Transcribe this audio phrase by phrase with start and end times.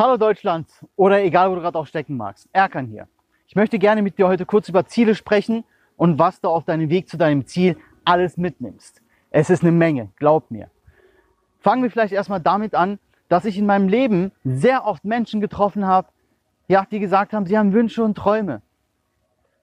[0.00, 2.48] Hallo Deutschland oder egal, wo du gerade auch stecken magst.
[2.52, 3.08] Erkan hier.
[3.48, 5.64] Ich möchte gerne mit dir heute kurz über Ziele sprechen
[5.96, 9.02] und was du auf deinem Weg zu deinem Ziel alles mitnimmst.
[9.32, 10.70] Es ist eine Menge, glaub mir.
[11.58, 15.84] Fangen wir vielleicht erstmal damit an, dass ich in meinem Leben sehr oft Menschen getroffen
[15.84, 16.06] habe,
[16.68, 18.62] ja, die gesagt haben, sie haben Wünsche und Träume.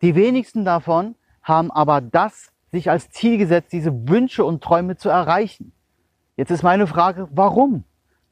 [0.02, 5.08] Die wenigsten davon haben aber das sich als Ziel gesetzt, diese Wünsche und Träume zu
[5.08, 5.72] erreichen.
[6.36, 7.86] Jetzt ist meine Frage, warum?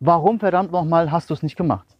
[0.05, 1.92] Warum verdammt nochmal hast du es nicht gemacht?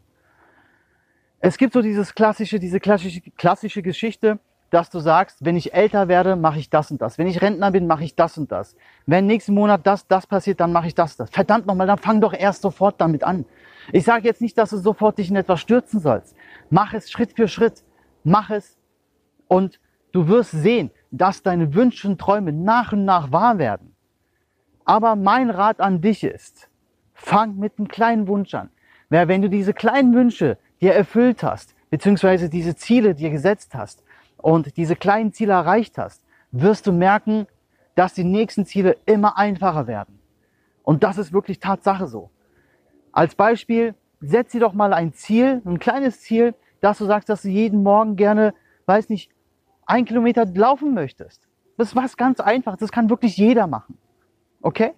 [1.46, 4.40] Es gibt so dieses klassische, diese klassische, klassische Geschichte,
[4.70, 7.18] dass du sagst, wenn ich älter werde, mache ich das und das.
[7.18, 8.78] Wenn ich Rentner bin, mache ich das und das.
[9.08, 11.30] Wenn nächsten Monat das, das passiert, dann mache ich das, das.
[11.30, 13.44] Verdammt nochmal, dann fang doch erst sofort damit an.
[13.92, 16.34] Ich sage jetzt nicht, dass du sofort dich in etwas stürzen sollst.
[16.70, 17.84] Mach es Schritt für Schritt.
[18.23, 18.78] Mach es
[19.50, 19.82] und
[20.14, 23.98] du wirst sehen, dass deine Wünsche und Träume nach und nach wahr werden.
[24.86, 26.70] Aber mein Rat an dich ist,
[27.14, 28.70] Fang mit einem kleinen Wunsch an.
[29.10, 34.03] Weil wenn du diese kleinen Wünsche dir erfüllt hast, beziehungsweise diese Ziele dir gesetzt hast
[34.38, 37.48] und diese kleinen Ziele erreicht hast, wirst du merken,
[37.95, 40.20] dass die nächsten Ziele immer einfacher werden.
[40.84, 42.30] Und das ist wirklich Tatsache so.
[43.14, 47.44] Als Beispiel, setz dir doch mal ein Ziel, ein kleines Ziel, dass du sagst, dass
[47.44, 48.54] du jeden Morgen gerne,
[48.86, 49.31] weiß nicht,
[49.86, 51.48] ein Kilometer laufen möchtest.
[51.78, 52.80] Das ist was ganz Einfaches.
[52.80, 53.98] Das kann wirklich jeder machen.
[54.61, 54.92] Okay?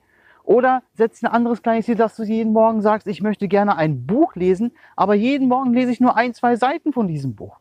[0.45, 4.05] Oder setz ein anderes kleines Ziel, dass du jeden Morgen sagst, ich möchte gerne ein
[4.05, 7.57] Buch lesen, aber jeden Morgen lese ich nur ein, zwei Seiten von diesem Buch.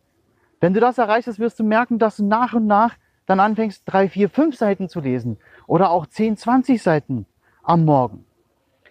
[0.60, 2.94] Wenn du das erreichst, wirst du merken, dass du nach und nach
[3.26, 7.26] dann anfängst, drei, vier, fünf Seiten zu lesen oder auch zehn, zwanzig Seiten
[7.62, 8.26] am Morgen.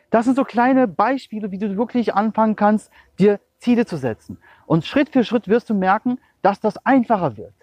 [0.10, 4.38] Das sind so kleine Beispiele, wie du wirklich anfangen kannst, dir Ziele zu setzen.
[4.66, 7.54] Und Schritt für Schritt wirst du merken, dass das einfacher wird.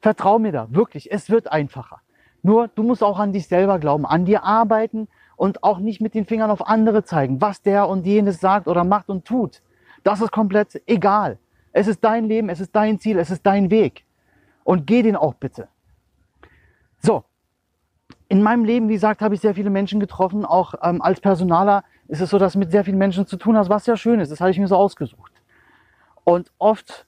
[0.00, 2.00] Vertrau mir da, wirklich, es wird einfacher.
[2.42, 5.08] Nur du musst auch an dich selber glauben, an dir arbeiten
[5.42, 8.84] und auch nicht mit den Fingern auf andere zeigen, was der und jenes sagt oder
[8.84, 9.60] macht und tut.
[10.04, 11.36] Das ist komplett egal.
[11.72, 14.04] Es ist dein Leben, es ist dein Ziel, es ist dein Weg.
[14.62, 15.66] Und geh den auch bitte.
[17.00, 17.24] So.
[18.28, 20.44] In meinem Leben, wie gesagt, habe ich sehr viele Menschen getroffen.
[20.44, 23.56] Auch ähm, als Personaler ist es so, dass du mit sehr vielen Menschen zu tun
[23.56, 24.30] hast, was sehr schön ist.
[24.30, 25.32] Das habe ich mir so ausgesucht.
[26.22, 27.04] Und oft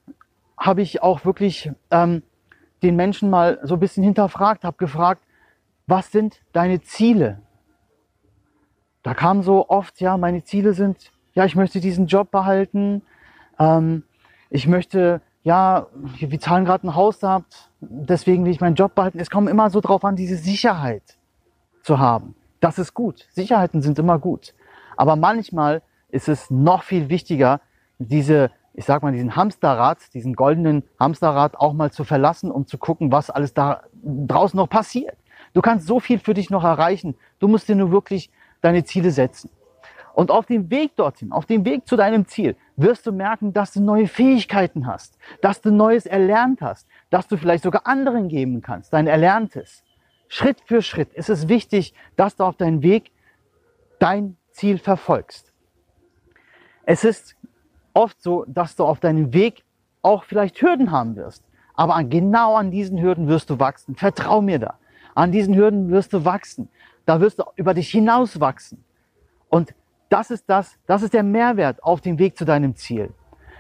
[0.59, 2.25] habe ich auch wirklich ähm,
[2.83, 5.23] den Menschen mal so ein bisschen hinterfragt, habe gefragt,
[5.87, 7.44] was sind deine Ziele?
[9.05, 13.03] Da kam so oft, ja, meine Ziele sind, ja, ich möchte diesen Job behalten,
[13.59, 14.03] ähm,
[14.49, 19.21] ich möchte, ja, wir zahlen gerade ein Haus habt, deswegen will ich meinen Job behalten.
[19.21, 21.19] Es kommt immer so drauf an, diese Sicherheit
[21.83, 22.35] zu haben.
[22.61, 23.29] Das ist gut.
[23.33, 24.55] Sicherheiten sind immer gut.
[24.97, 27.61] Aber manchmal ist es noch viel wichtiger,
[27.99, 32.79] diese, ich sag mal, diesen Hamsterrad, diesen goldenen Hamsterrad auch mal zu verlassen, um zu
[32.79, 35.19] gucken, was alles da draußen noch passiert.
[35.53, 37.17] Du kannst so viel für dich noch erreichen.
[37.39, 38.31] Du musst dir nur wirklich
[38.65, 39.51] deine Ziele setzen.
[40.15, 43.73] Und auf dem Weg dorthin, auf dem Weg zu deinem Ziel, wirst du merken, dass
[43.73, 48.63] du neue Fähigkeiten hast, dass du Neues erlernt hast, dass du vielleicht sogar anderen geben
[48.63, 49.83] kannst, dein Erlerntes.
[50.29, 53.11] Schritt für Schritt ist es wichtig, dass du auf deinem Weg
[53.99, 55.53] dein Ziel verfolgst.
[56.87, 57.37] Es ist
[57.93, 59.65] oft so, dass du auf deinem Weg
[60.03, 61.45] auch vielleicht Hürden haben wirst.
[61.75, 63.97] Aber genau an diesen Hürden wirst du wachsen.
[63.97, 64.79] Vertrau mir da.
[65.15, 66.69] An diesen Hürden wirst du wachsen.
[67.07, 68.85] Da wirst du über dich hinauswachsen.
[69.49, 69.75] Und
[70.09, 73.13] das ist das, das ist der Mehrwert auf dem Weg zu deinem Ziel.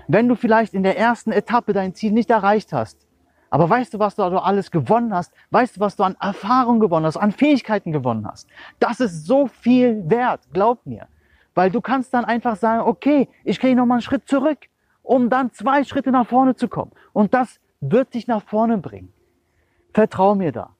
[0.09, 3.06] Wenn du vielleicht in der ersten Etappe dein Ziel nicht erreicht hast,
[3.50, 5.33] aber weißt du, was du also alles gewonnen hast?
[5.50, 8.49] Weißt du, was du an Erfahrung gewonnen hast, an Fähigkeiten gewonnen hast?
[8.81, 11.06] Das ist so viel wert, glaub mir.
[11.54, 14.59] Weil du kannst dann einfach sagen, okay, ich gehe nochmal einen Schritt zurück,
[15.04, 16.91] um dann zwei Schritte nach vorne zu kommen.
[17.12, 19.12] Und das wird dich nach vorne bringen.
[19.93, 20.71] Vertrau mir da.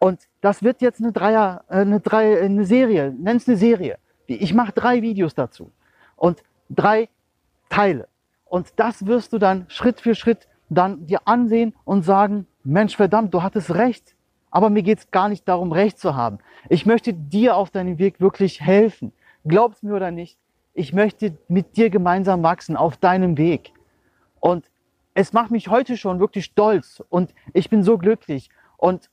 [0.00, 3.98] Und das wird jetzt eine Dreier, äh, eine, drei, eine Serie, nenn's eine Serie.
[4.26, 5.70] Ich mache drei Videos dazu
[6.16, 7.08] und drei
[7.68, 8.08] Teile.
[8.46, 13.34] Und das wirst du dann Schritt für Schritt dann dir ansehen und sagen, Mensch, verdammt,
[13.34, 14.16] du hattest recht.
[14.50, 16.38] Aber mir geht's gar nicht darum, recht zu haben.
[16.68, 19.12] Ich möchte dir auf deinem Weg wirklich helfen.
[19.44, 20.38] Glaub's mir oder nicht.
[20.72, 23.72] Ich möchte mit dir gemeinsam wachsen auf deinem Weg.
[24.40, 24.70] Und
[25.12, 28.48] es macht mich heute schon wirklich stolz und ich bin so glücklich.
[28.78, 29.09] Und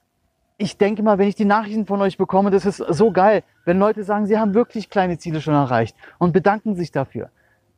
[0.58, 3.78] ich denke mal, wenn ich die Nachrichten von euch bekomme, das ist so geil, wenn
[3.78, 7.30] Leute sagen, sie haben wirklich kleine Ziele schon erreicht und bedanken sich dafür.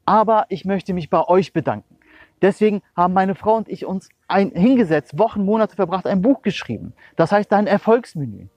[0.06, 1.98] Aber ich möchte mich bei euch bedanken.
[2.42, 6.94] Deswegen haben meine Frau und ich uns ein, hingesetzt, Wochen, Monate verbracht, ein Buch geschrieben.
[7.18, 8.48] Das heißt dein Erfolgsmenü.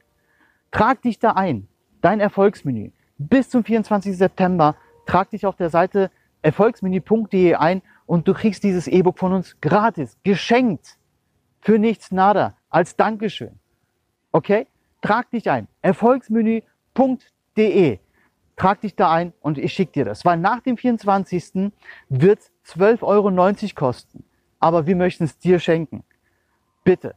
[0.71, 1.67] Trag dich da ein,
[2.01, 2.93] dein Erfolgsmenü.
[3.19, 4.17] Bis zum 24.
[4.17, 9.61] September trag dich auf der Seite erfolgsmenü.de ein und du kriegst dieses E-Book von uns
[9.61, 10.97] gratis, geschenkt,
[11.61, 13.59] für nichts nada, als Dankeschön.
[14.33, 14.67] Okay?
[15.03, 15.69] Trag dich ein.
[15.83, 17.99] Erfolgsmenü.de.
[18.57, 20.25] trag dich da ein und ich schicke dir das.
[20.25, 21.73] Weil nach dem 24.
[22.09, 23.31] wird 12,90 Euro
[23.75, 24.25] kosten.
[24.59, 26.05] Aber wir möchten es dir schenken.
[26.85, 27.15] Bitte,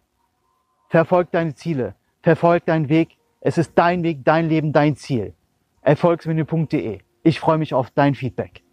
[0.90, 3.18] verfolg deine Ziele, verfolg deinen Weg.
[3.42, 5.34] Es ist dein Weg, dein Leben, dein Ziel.
[5.82, 7.00] Erfolgsmenü.de.
[7.24, 8.65] Ich freue mich auf dein Feedback.